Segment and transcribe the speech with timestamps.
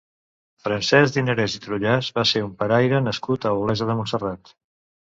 [0.63, 4.57] Francesc Dinarès i Trullàs va ser un paraire nascut a Olesa de Montserrat.